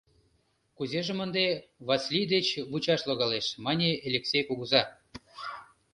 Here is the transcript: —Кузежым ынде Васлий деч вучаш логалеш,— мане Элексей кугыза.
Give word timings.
—Кузежым 0.77 1.19
ынде 1.25 1.45
Васлий 1.87 2.27
деч 2.33 2.47
вучаш 2.71 3.01
логалеш,— 3.07 3.45
мане 3.65 3.89
Элексей 4.07 4.43
кугыза. 4.45 4.83